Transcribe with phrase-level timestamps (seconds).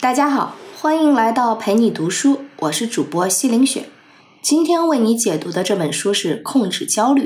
[0.00, 3.90] 大家好，欢迎来到陪你读书，我是主播西林雪。
[4.40, 7.24] 今天为你解读的这本书是《控制焦虑》。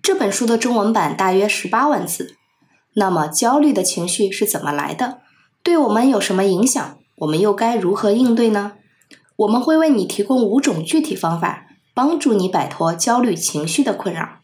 [0.00, 2.36] 这本书的中文版大约十八万字。
[2.94, 5.18] 那么，焦虑的情绪是怎么来的？
[5.64, 6.96] 对我们有什么影响？
[7.16, 8.74] 我们又该如何应对呢？
[9.38, 14.38] 我们会为你提供五种具体方法，帮助你摆脱焦虑情绪的困扰。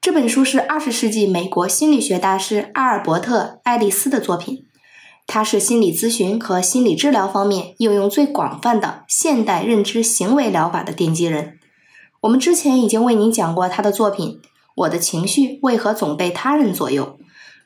[0.00, 4.64] 这本书是二十世纪美国心理学大师阿尔伯特·爱丽丝的作品。
[5.30, 11.58] 他是心理咨询和心理治疗方面应用最广泛的现代认知行为疗法的奠基人。
[12.22, 14.40] 我们之前已经为您讲过他的作品
[14.74, 17.18] 《我的情绪为何总被他人左右》。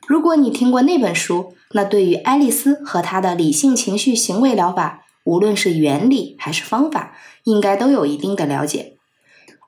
[0.05, 8.97] 如果你听过那本书，那对于爱丽丝和她的理性情绪行为疗法，无论是原理还是方法，应该都有一定的了解。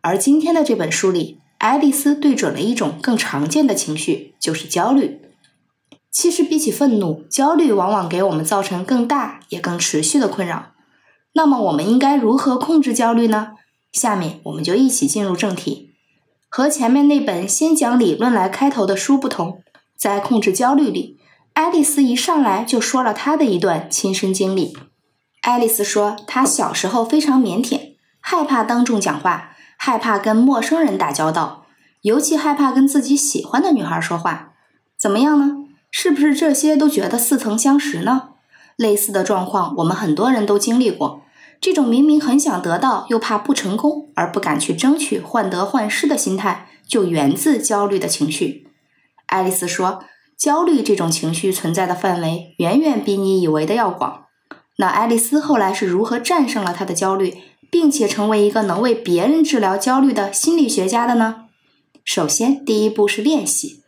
[0.02, 5.22] 而今天的这本书里，爱丽丝对准了一种更常见的情绪，就是焦虑。
[6.18, 10.68] 其实，比起愤怒，焦虑往往给我们造成更大也更持续的困扰。
[11.34, 13.50] 那么，我们应该如何控制焦虑呢？
[13.92, 15.92] 下面我们就一起进入正题。
[16.48, 19.62] 和前面那本先讲理论来开头的书不同，
[19.98, 21.20] 在控制焦虑里，
[21.52, 24.78] 爱丽丝一上来就说了她的一段亲身经历。
[25.42, 31.66] 爱丽丝说，她小时候非常腼腆，害怕当众讲话，害怕跟陌生人打交道，
[32.04, 34.54] 尤其害怕跟自己喜欢的女孩说话。
[34.98, 35.65] 怎么样呢？
[35.98, 38.32] 是不是这些都觉得似曾相识呢？
[38.76, 41.22] 类似的状况，我们很多人都经历过。
[41.62, 48.68] 这种明明很想得到，又怕不成功而不敢去争取、患得患失的心态，就源自焦虑的情绪。
[49.28, 50.04] 爱丽丝说，
[50.38, 54.26] 焦虑这种情绪存在的范围远远比你以为的要广。
[54.76, 57.36] 那爱丽丝后来是如何战胜了她的焦虑，
[57.72, 61.46] 并且成为一个能为别人治疗焦虑的心理学家的呢？
[62.04, 63.85] 首先，第一步是练习。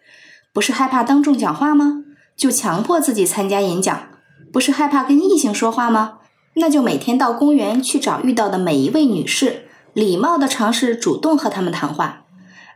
[0.58, 2.04] 不是害怕当众讲话吗？
[2.36, 4.08] 就强迫自己参加演讲。
[4.52, 6.14] 不是害怕跟异性说话吗？
[6.56, 12.24] 那就每天到公园去找遇到的每一位女士，礼貌的尝试主动和她们谈话。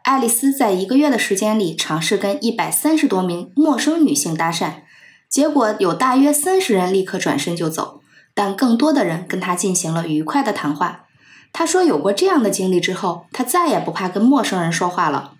[0.03, 4.74] 爱丽丝在一个月的时间里尝试跟一百三十多名陌生女性搭讪，
[5.28, 8.02] 结果有大约三十人立刻转身就走，
[8.36, 11.06] 但更多的人跟她进行了愉快的谈话。
[11.52, 15.31] 她说，有过这样的经历之后，她再也不怕跟陌生人说话了。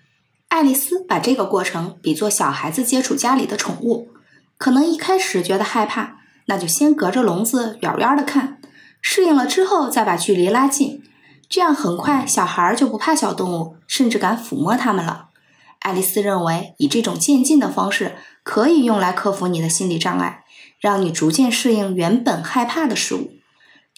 [0.52, 4.10] 爱丽丝把这个过程比作小孩子接触家里的宠物，
[4.58, 8.60] 可能一开始觉得害怕，那就先隔着笼子远远的看，
[9.00, 11.02] 适应了之后再把距离拉近，
[11.48, 15.28] 这样很快小孩就不怕小动物，甚至敢抚摸它们了。
[15.78, 20.44] 爱丽丝认为，以这种渐进的方式可以用来克服你的心理障碍，
[20.78, 23.30] 让你逐渐适应原本害怕的事物。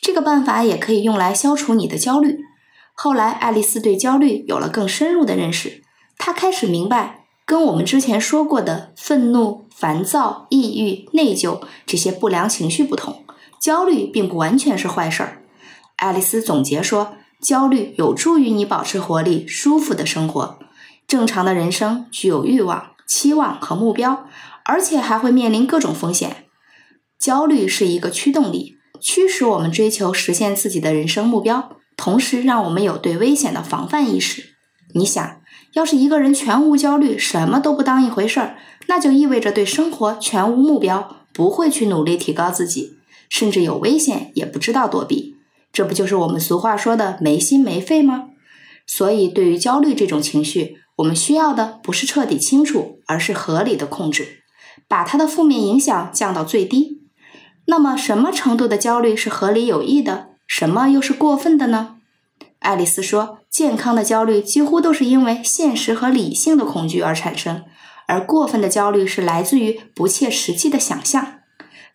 [0.00, 2.38] 这个办法也可以用来消除你的焦虑。
[2.93, 5.82] 后来，爱丽丝对焦虑有了更深入的认识。
[6.19, 13.25] 他开始明白，跟我们之前说过的愤怒、烦躁、抑郁、内疚这些不良情绪不同，
[13.60, 15.42] 焦虑并不完全是坏事儿。
[15.97, 20.58] 爱丽丝总结说，焦虑有助于你保持活力、舒服的生活。
[21.06, 24.26] 正常的人生具有欲望、期望和目标，
[24.64, 26.46] 而且还会面临各种风险。
[27.19, 34.54] 焦虑是一个驱动力，驱使我们追求实现自己的人生目标，同时让我们有对危险的防范意识。
[34.94, 35.41] 你想？
[35.75, 42.99] 要是一个人全无焦虑，什么都不当一回事儿，那就意味着对生活全无目标，不会去努力提高自己，
[43.29, 45.37] 甚至有危险也不知道躲避。
[45.73, 48.31] 这不就是我们俗话说的没心没肺吗？
[48.87, 54.45] 所以，对于焦虑这种情绪，我们需要的不是彻底清楚，而是合理的控制，
[54.87, 57.01] 把它的负面影响降到最低。
[57.67, 60.29] 那么，什么程度的焦虑是合理有益的？
[60.47, 61.97] 什么又是过分的呢？
[62.61, 67.62] 爱丽丝说：“健康的焦虑几乎都是因为现实和理性的恐惧而产生，
[68.09, 71.34] 而过分的焦虑是来自于不切实际的想象。”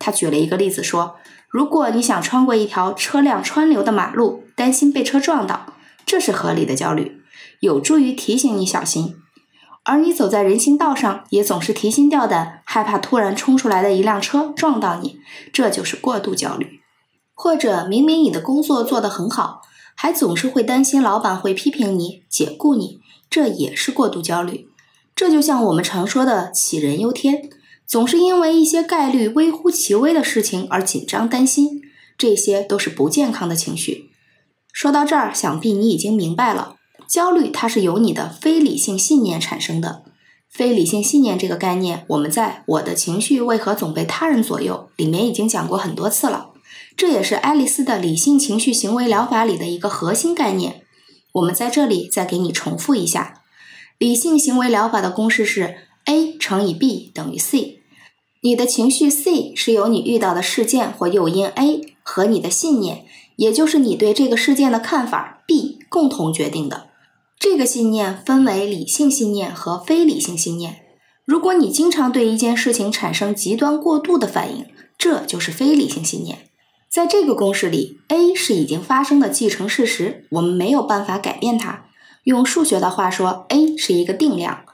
[0.00, 1.16] 他举了一个例子说
[1.52, 5.74] ：“如果你想穿过一条车辆川流的马路，担心被车撞到，
[6.06, 7.20] 这是合理的焦虑，
[7.60, 9.16] 有助于提醒你小心；
[9.84, 15.18] 而你走在人行道上，也总是提心吊胆，害怕突然冲出来的一辆车撞到你，
[15.52, 16.80] 这就是过度焦虑。
[17.34, 19.60] 或者明明你的工作做得很好。”
[20.02, 24.66] 还总是会担心老板会批评你、解雇你，这也是过度焦虑。
[25.14, 27.50] 这就像我们常说的“杞人忧天”，
[27.86, 31.82] 总是因为一些概率微乎其微的事情而紧张担心，
[32.16, 34.10] 这些都是不健康的情绪。
[34.72, 36.76] 说到这儿，想必你已经明白了，
[37.06, 40.04] 焦虑它是由你的非理性信念产生的。
[40.48, 46.49] 非理性信念这个概念，我们在《我的情绪为何总被他人左右》里面已经讲过很多次了。
[46.96, 50.82] 这也是爱丽丝的理性情绪行为疗法里的一个核心概念。
[51.32, 53.42] 我们在这里再给你重复一下：
[53.98, 55.76] 理性行为疗法的公式是
[56.06, 57.80] A 乘以 B 等于 C。
[58.42, 63.04] 你的情绪 C 是由你遇到的事件或诱因 A 和你的信念，
[63.36, 66.88] 也就是你对这个事件的看法 B 共同决定的。
[67.38, 70.82] 这个信念分为理性信念和非理性信念。
[71.24, 74.66] 如果你经常对一件事情产生极端过度的反应，
[74.98, 76.49] 这就是非理性信念。
[76.90, 81.84] 在这个公式里，A 是已经发生的既成事实，我们没有办法改变它。
[82.24, 84.64] 用数学的话说，A 是一个定量，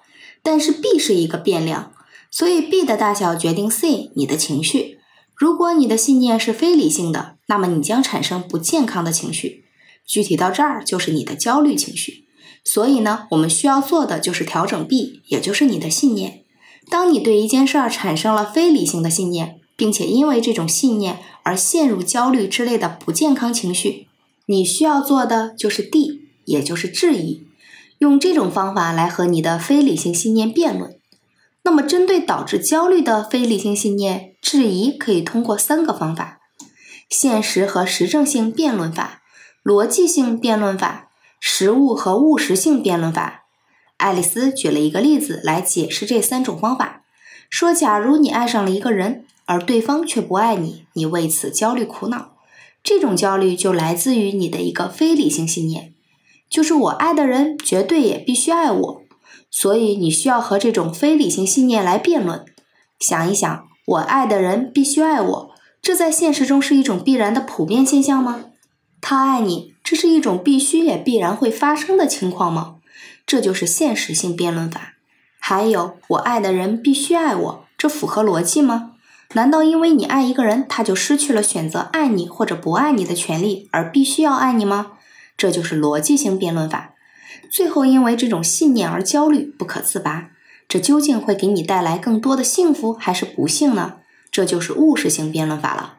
[0.42, 1.92] 但是 B 是一个变量。
[2.30, 4.98] 所以，B 的大小决定 C 你的情绪。
[5.34, 9.66] 如果你的信念是非理性的，那么你将产生不健康的情绪。
[10.06, 12.24] 具体到这儿，就是你的焦虑情绪。
[12.64, 16.44] 所以呢，我们需要做的就是调整 B，也就是你的信念。
[16.88, 24.08] 当你对一件事儿产生了非理性的信念，并且因为这种信念而陷入焦虑之类的不健康情绪，
[24.46, 27.46] 你需要做的就是 D，也就是质疑。
[27.99, 30.99] 用这种方法来和你的非理性信念辩论。
[31.62, 36.38] 那么，针对导致焦虑的非理性信念，质疑可以通过三个方法：
[37.08, 39.23] 现实和实证性辩论法、
[39.64, 43.46] 逻辑性辩论法、实物和务实性辩论法。
[43.96, 47.02] 爱丽丝举了一个例子来解释这三种方法，
[47.50, 52.32] 说：假如你爱上了一个人，而对方却不爱你，你为此焦虑苦恼，
[52.82, 55.94] 这种焦虑就来自于你的一个非理性信念，
[56.50, 59.02] 就是我爱的人绝对也必须爱我。
[59.50, 62.44] 所以你需要和这种非理性信念来辩论。
[62.98, 65.50] 想一想，我爱的人必须爱我，
[65.81, 68.46] 这在现实中是一种必然的普遍现象吗？
[69.00, 72.76] 他爱你，这是一种必须也必然会发生的情况吗？
[73.25, 74.94] 这就是现实性辩论法。
[75.38, 78.95] 还有，我爱的人必须爱我，这符合逻辑吗？
[79.32, 84.93] 难道因为你爱一个人，他就失去了选择爱你或者不爱你的权利，而必须要爱你吗？
[85.37, 86.94] 这就是逻辑性辩论法。
[87.50, 90.31] 最后，因为这种信念而焦虑不可自拔，
[90.69, 93.96] 这究竟会给你带来更多的幸福还是不幸呢？
[94.31, 95.94] 这就是务实性辩论法了。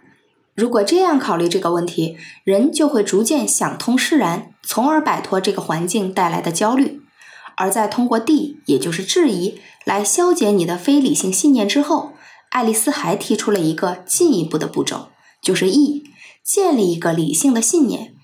[0.56, 7.02] 如果这样考虑这个问题，人就会逐渐想通释然，从而摆脱这个环境带来的焦虑。
[7.56, 12.14] 而在通过 D，也就是质疑，来消解你的非理性信念之后，
[12.50, 15.10] 爱丽丝还提出了一个进一步的步骤，
[15.42, 16.04] 就是 E，
[16.44, 18.16] 建立一个理性的信念。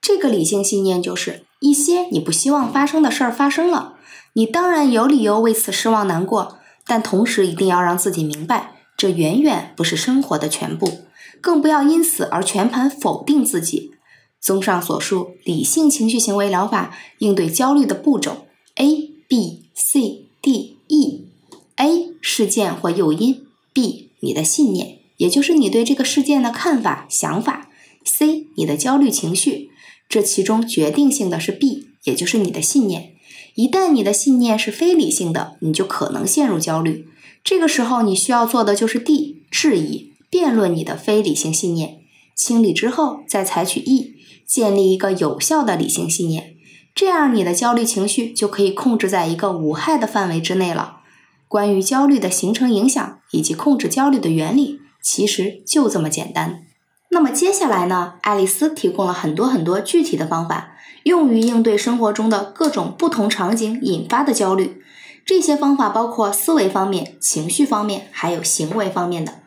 [0.00, 1.44] 这个理性信念就是。
[1.60, 3.94] 一些你不希望发生的事儿发生了，
[4.34, 11.06] 你当然有理由为此失望难过，但同时一定要让自己明白，这远远不是生活的全部，
[11.40, 13.92] 更不要因此而全盘否定自己。
[14.38, 21.32] 综上所述，理性情绪行为疗法应对焦虑的步骤：A、B、C、D、E。
[21.76, 23.45] A 事件或诱因
[23.76, 27.68] ，B 你的信念，也就是你对这个事件的看法、想法
[28.06, 29.68] ；C 你的焦虑情绪。
[30.08, 33.12] 这其中决定性的是 B，也就是你的信念。
[33.54, 37.06] 一旦你的信念是非理性的，你就可能陷入焦虑。
[37.44, 41.98] 这个时候，你需要做的就是 D，质疑、辩论你的非理性信念。
[42.34, 44.14] 清理之后，再采取 E，
[44.46, 46.54] 建立一个有效的理性信念。
[46.94, 51.00] 这样，你的焦虑情绪就可以控制在一个无害的范围之内了。
[51.48, 56.62] 关于焦虑的形成、影响以及控制焦虑的原理，其实就这么简单。
[57.10, 58.14] 那么接下来呢？
[58.22, 64.82] 爱丽丝提供了很多很多具体的方法，用于应对生活中的各种不同场景引发的焦虑。
[65.24, 69.40] 这些方法包括思维方面、情绪方面，还有行为方面的。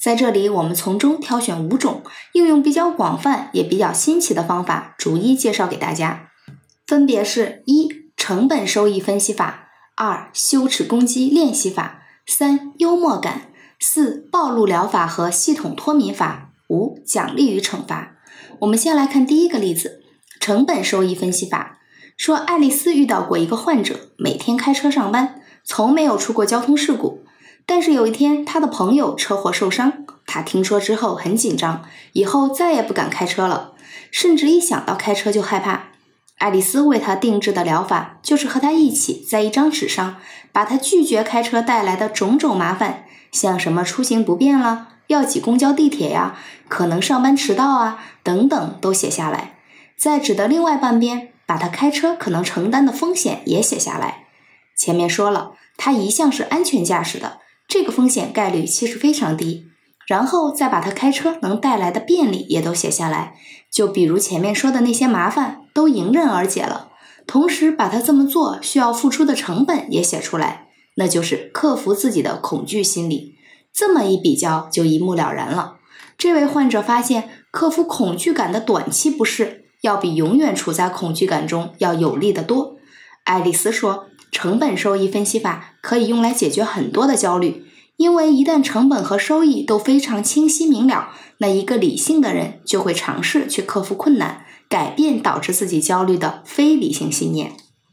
[0.00, 2.02] 在这里，我们从中挑选五种
[2.32, 6.30] 应用比较广泛也比较新奇的方法，逐一介绍给大家。
[6.86, 9.68] 分别是：一、成本收益分析法；
[10.02, 16.52] 二、羞耻攻击练习法；三、幽默感；四、暴露疗法和系统脱敏法。
[16.70, 18.12] 五奖励与惩罚。
[18.60, 20.00] 我们先来看第一个例子：
[20.40, 21.80] 成本收益分析法。
[22.16, 27.22] 说爱丽丝遇到过一个患者，每天开车上班，从没有出过交通事故。
[27.66, 33.74] 但是有一天，他的朋友车祸受伤，他听说之后很紧张，以后再也不敢开车了，
[34.10, 35.89] 甚至一想到开车就害怕。
[36.40, 40.16] 爱丽丝为他定制的疗法，就是和他一起在一张纸上，
[40.52, 44.88] 把他拒绝开车带来的种种麻烦，像什么出行不便了。
[45.08, 49.58] 要挤公交、地铁呀，可能上班迟到啊，等等都写下来。
[49.98, 54.24] 在纸的另外半边，把他开车可能承担的风险也写下来。
[54.74, 59.69] 前面说了，他一向是安全驾驶的，这个风险概率其实非常低。
[60.10, 63.36] 然后再把他开车能带来的便利也都写下来，
[63.70, 66.88] 就比如前面说的那些麻烦都迎刃而解了。
[67.28, 73.36] 同时把他这么做需要付出的成本也写出来，那就是克服自己的恐惧心理。
[73.72, 75.76] 这么一比较，就一目了然了。
[76.18, 82.78] 这位患者发现，克服恐惧感的短期不适，要比永远处在恐惧感中要有利得多。
[83.22, 87.64] 爱丽丝说：“成本收益分析法可以用来解决很多的焦虑，
[88.00, 97.52] 因为一旦成本和收益都非常清晰明了，那一个理性的人就会尝试去克服困难，改变导致自己焦虑的非理性信念。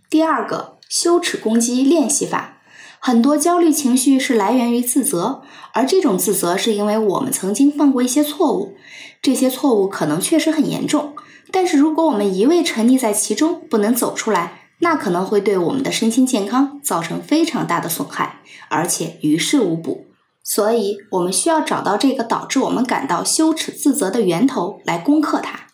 [0.09, 2.61] 第二个，羞耻攻击练习法，
[2.99, 5.41] 很多焦虑情绪是来源于自责，
[5.73, 8.77] 而这种自责是因为我们曾经犯过一些错误，
[9.21, 11.15] 这些错误可能确实很严重，
[11.51, 20.05] 但是如果我们一味沉溺在其中不能走出来，那可能会对我们的身心健康造成非常大的损害，而且于事无补。
[20.43, 25.67] 所以，我们需要找到这个导致我们感到羞耻自责的源头来攻克它。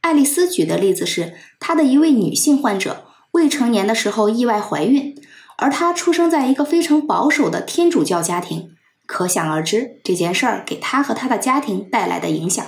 [0.00, 3.06] 爱丽丝举的例子是，她的一位女性患者。
[3.32, 5.16] 未成年的时候意外怀孕，
[5.56, 8.68] 而她出生在一个非常保守的天主教家庭，
[9.06, 12.64] 可想而知这件事儿给她和她的家庭带来的影响。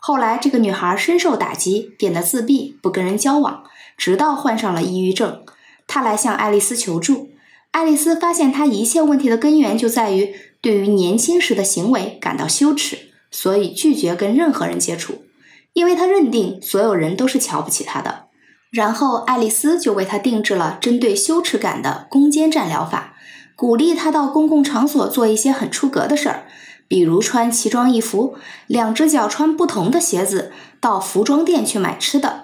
[0.00, 3.62] 后来，这个女孩深受打击，变得自闭，不跟人交往，
[3.96, 5.42] 直到患上了抑郁症。
[5.86, 7.30] 他来向爱丽丝求助，
[7.72, 15.24] 爱丽丝发现她一切问题的根源就在于对于年轻时的行为感到羞耻，所以拒绝跟任何人接触，
[15.72, 18.24] 因为她认定所有人都是瞧不起她的。
[18.70, 23.14] 然后，爱丽丝就为他定制了针对羞耻感的攻坚战疗法，
[23.54, 26.48] 鼓励他到公共场所做一些很出格的事儿，
[26.88, 28.34] 比如穿奇装异服，
[28.66, 32.43] 两只脚穿不同的鞋子，到服装店去买吃的，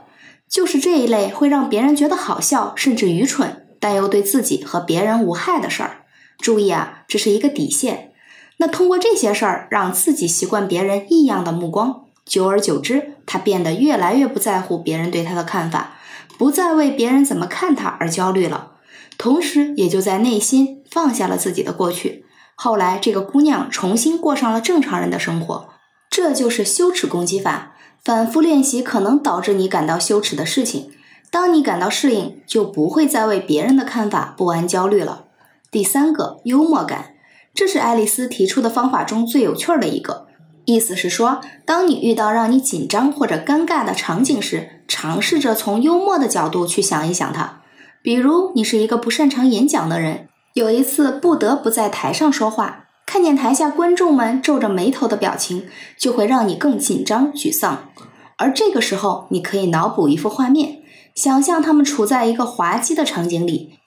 [0.51, 6.03] 就是这一类会让别人觉得好笑甚至愚蠢，但又对自己和别人无害的事儿。
[6.39, 8.13] 注意啊，这是一个底线。
[8.57, 15.95] 那通过这些事儿，让自己习惯别人异样的目光，久而久之，他变得越来越不在乎别人对他的看法。
[16.37, 18.73] 不再为别人怎么看他而焦虑了，
[19.17, 22.25] 同时也就在内心放下了自己的过去。
[22.55, 25.69] 后来，这个姑娘重新过上了正常人的生活。
[26.11, 27.77] 这就是羞耻攻击法。
[28.03, 30.91] 反复练习可能导致你感到羞耻的事情，
[31.31, 35.25] 当你感到适应，就不会再为别人的看法不安焦虑了。
[35.71, 37.15] 第三个，幽默感，
[37.55, 40.27] 这是爱丽丝提出的方法中最有趣的一个。
[40.65, 47.63] 意思是说，当你遇到让你紧张或者尴尬的场景时，尝试着从幽默的角度去想一想它。
[48.03, 55.67] 比如，你是一个不擅长演讲的人，有一次不得不在台上说话，看见台下观众们皱着眉头的表情，
[55.99, 57.91] 就会让你更紧张、沮丧。
[58.37, 60.79] 而这个时候，你可以脑补一幅画面，
[61.17, 63.81] 想象他们处在一个滑稽的场景里，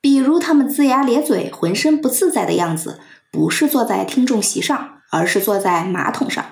[0.00, 3.00] 比如他们龇牙咧嘴、浑身不自在的样子，
[3.32, 4.90] 不是坐在听众席上。
[5.10, 6.44] 而是坐在马桶上，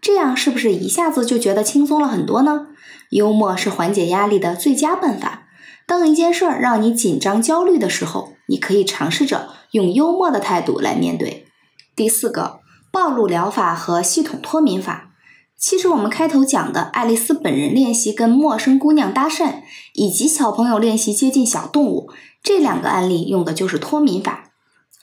[0.00, 2.68] 这样是不是一下子就觉得轻松了很多呢？
[3.10, 5.42] 幽默是缓解压力的最佳办法。
[5.86, 11.47] 当一件事儿让你紧张、焦虑的时候，你可以尝试着用幽默的态度来面对。
[11.98, 12.60] 第四个，
[12.92, 15.10] 暴露疗法和系统脱敏法。
[15.58, 19.62] 其实我们开头讲的爱丽丝本人练习跟陌生姑娘搭讪，
[19.94, 24.52] 以及小朋友练习接近小动物，这两个案例用的就是脱敏法。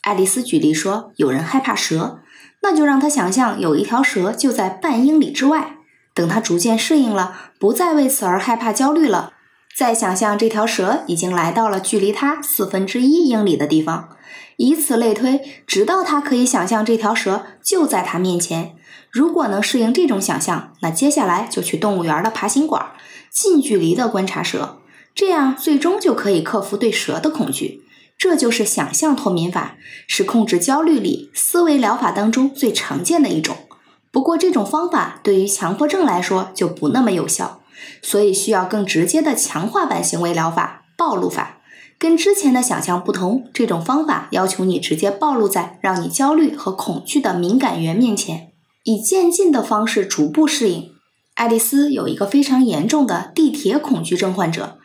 [0.04, 2.20] 爱丽丝举例说，有人害怕蛇。
[2.62, 5.80] 那就让他想象有一条蛇就在半英里之外。
[6.14, 9.34] 等他逐渐适应了，不再为此而害怕焦虑了，
[9.78, 14.10] 再想象这条蛇已经来到了距离它四分之一英里的地方，
[14.56, 18.76] 以此类推，直到他可以想象这条蛇就在他面前。
[19.12, 22.94] 如果能适应这种想象，那接下来就去动物园的爬行馆，
[23.30, 24.80] 近距离的观察蛇，
[25.14, 27.82] 这样最终就可以克服对蛇的恐惧。
[28.18, 29.76] 这就是想象脱敏法，
[30.08, 33.58] 是控制焦虑里思维疗法当中最常见的一种。
[34.10, 37.62] 不过，这种方法对于强迫症来说就不那么有效，
[38.02, 41.62] 所以需要更直接的强化版行为疗法——暴露法。
[41.98, 48.52] 跟之前的想象不同，这种方法要求你直接暴露在让你焦虑和恐惧的敏感源面前，
[48.84, 50.92] 以渐进的方式逐步适应。
[51.36, 54.78] 爱丽丝有一个非常严重的地铁恐惧症患者，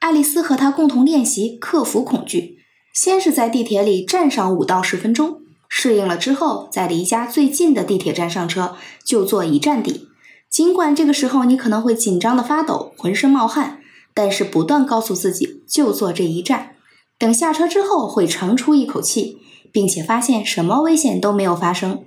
[0.00, 2.58] 爱丽丝和他共同练习克服恐惧。
[2.94, 10.07] 先是在地铁里站上五到十分钟，适应了之后，在离家最近的地铁站上车，就坐一站地。
[10.50, 13.80] 尽管这个时候你可能会紧张的发抖，浑身冒汗，
[14.14, 16.76] 但是不断告诉自己就坐这一站。
[17.18, 19.38] 等下车之后会长出一口气，
[19.72, 22.04] 并且发现什么危险都没有发生。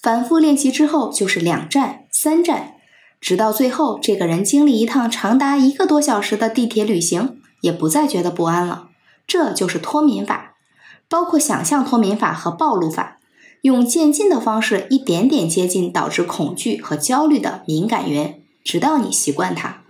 [0.00, 2.74] 反复练习之后，就是两站、三站，
[3.20, 8.88] 直到最后，这个人经历一趟长达一个多小时的地铁旅行，也不再觉得不安了。
[9.26, 10.54] 这就是脱敏法，
[11.08, 13.17] 包括想象脱敏法和暴露法，
[13.62, 19.82] 用渐进的方式，一点点接近导致恐惧和焦虑的敏感源，直到你习惯它。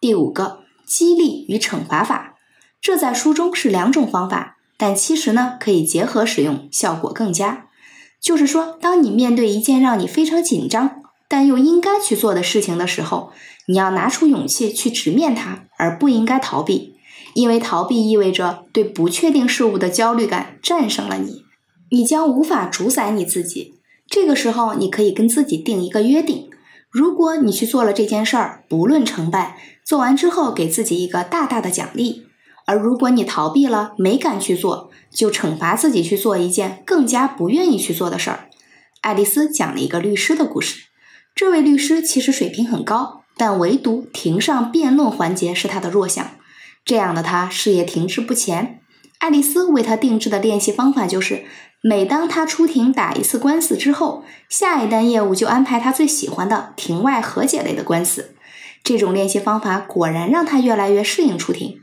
[0.00, 2.36] 第五个，激励与惩罚法，
[2.80, 7.66] 这在书中是两种方法，但其实呢可以结合使用，效果更佳。
[8.20, 13.32] 就是说，当你面对一件让你非常紧张但又应该去做的事情的时候，
[13.66, 16.96] 你要拿出勇气去直面它，而不应该逃避。
[17.34, 21.44] 因为逃避意味着对不确定事物的焦虑感战胜了你。
[21.92, 23.74] 你将无法主宰你自己。
[24.08, 26.48] 这个时候，你可以跟自己定一个约定：
[26.90, 32.22] 如果你去做了这件事儿，不论成败，做完之后给自己一个大大的奖励；
[32.66, 38.48] 而如果你逃避了，没敢去做，就惩罚自己去做一件更加不愿意去做的事儿。
[39.02, 40.84] 爱丽丝讲了一个律师的故事。
[41.34, 46.30] 这位律师其实水平很高，但唯独庭上辩论环节是他的弱项。
[46.86, 48.78] 这样的他事业停滞不前。
[49.18, 51.44] 爱丽丝为他定制的练习方法就是，
[51.84, 58.36] 每当他出庭打一次官司之后，下一单业务就安排他最喜欢的庭外和解类的官司。
[58.84, 61.80] 这种练习方法果然让他越来越适应出庭。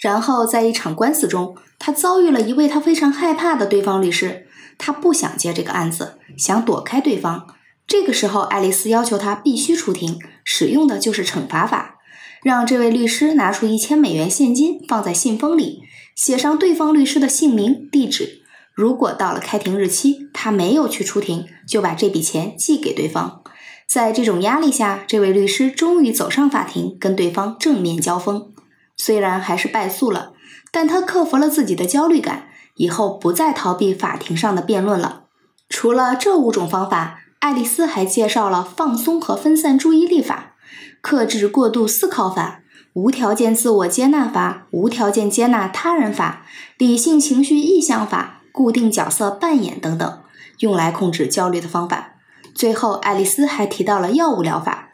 [0.00, 4.46] 然后在一场官司中，他遭遇了一位他非常害怕的对方律师。
[4.78, 7.46] 他不想接这个案子，想躲开对方。
[7.86, 11.98] 这个时候，爱丽丝要求他必须出庭，使用的就是惩罚法，
[12.42, 15.82] 让这位律师拿出一千美元现金放在信封里，
[16.16, 18.42] 写上对方律师的姓名、地址。
[18.76, 23.42] 如果到了开庭日期，他没有去出庭，就把这笔钱寄给对方。
[23.88, 28.52] 在这种压力下，这位律师终于走上法庭，跟对方正面交锋。
[28.94, 30.32] 虽然还是败诉了，
[30.70, 32.48] 但他克服了自己的焦虑感。
[32.74, 35.22] 以后不再逃避法庭上的辩论了。
[35.70, 40.56] 除了这五种方法，爱丽丝还介绍了放松和分散注意力法、
[41.00, 42.60] 克制过度思考法、
[42.92, 46.44] 无条件自我接纳法、无条件接纳他人法、
[46.76, 50.18] 理性情绪意向法、固定角色扮演等等，
[50.60, 52.14] 用来控制焦虑的方法。
[52.54, 54.88] 最后，爱丽丝还提到了药物疗法。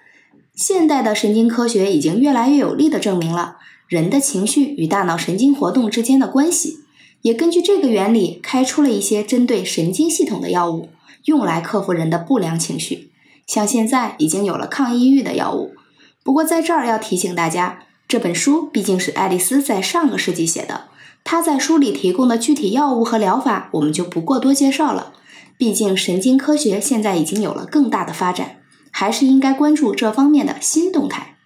[0.56, 6.80] 现代的神经科学已经越来越有力地证明了人的情绪与大脑神经活动之间的关系。
[7.20, 10.88] 也根据这个原理开出了一些针对神经系统的药物，
[11.26, 13.12] 用来克服人的不良情绪。
[13.46, 15.76] 像现在已经有了抗抑郁的药物。
[16.24, 20.88] 不过在这儿要提醒大家，这本书毕竟是爱丽丝在上个世纪写的，
[21.24, 25.14] 他在书里提供的具体药物和疗法我们就不过多介绍了。
[25.56, 28.56] 毕竟神经科学现在已经有了更大的发展，
[28.90, 31.36] 还是应该关注这方面的新动态。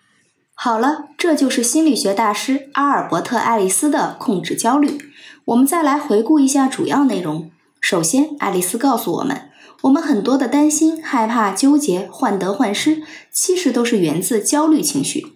[0.54, 4.98] 好了，这就是心理学大师阿尔伯特·爱丽丝的控制焦虑。
[5.44, 7.50] 我们再来回顾一下主要内容。
[7.78, 9.50] 首先，爱丽丝告诉我们，
[9.82, 15.26] 我们很多的担心、害怕、纠结、患得患失，其实都是源自焦虑情绪。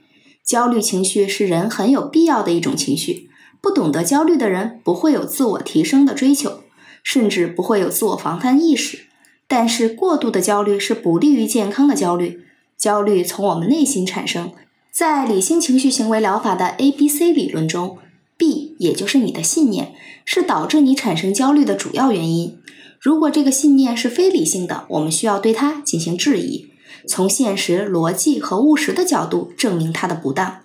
[0.44, 3.29] 焦虑情绪是人很有必要的一种情绪。
[3.60, 6.60] 不懂得焦虑的人，不会有自我提升的追求，
[7.02, 9.06] 甚至不会有自我防范意识。
[9.46, 12.40] 但是，过度的焦虑是不利于健康的焦虑。
[12.78, 14.52] 焦虑从我们内心产生，
[14.90, 17.98] 在理性情绪行为疗法的 A B C 理论中。
[18.38, 19.92] B，也就是你的信念，
[20.24, 22.58] 是导致你产生焦虑的主要原因。
[22.98, 26.70] 如果这个信念是非理性的，我们需要对它进行质疑，
[27.06, 30.60] 从现实、逻辑和务实的角度证明它的不当。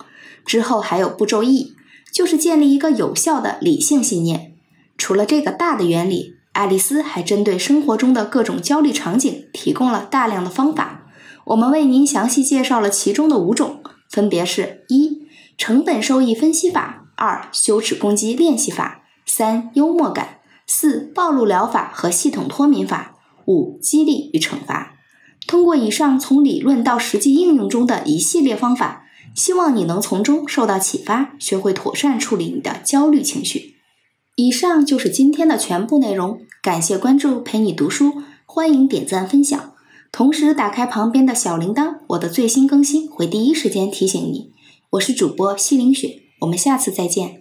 [0.46, 1.74] 之后还有步骤 E，
[2.12, 4.54] 就是建立一个有效的理性信念。
[4.96, 11.06] 除了这个大的原理，爱丽丝还针对生活中的各种焦虑场景提供了大量的方法。
[11.46, 17.04] 我们为您详细介绍了其中的五种，分别是：一、成本收益分析法。
[17.18, 23.14] 二、羞耻攻击练习法；三、幽默感；四、暴露疗法和系统脱敏法；
[23.46, 24.96] 五、激励与惩罚。
[25.46, 29.05] 通过以上从理论到实际应用中的一系列方法，
[29.36, 33.76] 希望你能从中受到启发，学会妥善处理你的焦虑情绪。
[34.34, 39.74] 以上就是今天的全部内容，感谢关注，陪你读书，欢迎点赞分享，
[40.10, 44.52] 同时打开旁边的小铃铛，我的最新更新会第一时间提醒你。
[44.90, 46.22] 我是主播西林雪。
[46.40, 47.40] 我们下次再见。